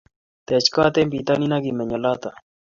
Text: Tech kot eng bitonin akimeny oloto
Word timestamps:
Tech 0.47 0.65
kot 0.75 0.95
eng 0.99 1.11
bitonin 1.13 1.55
akimeny 1.57 1.91
oloto 1.97 2.29